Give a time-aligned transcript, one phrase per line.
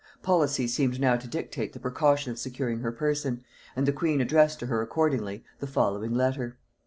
[0.23, 3.43] Policy seemed now to dictate the precaution of securing her person;
[3.75, 6.57] and the queen addressed to her accordingly the following letter.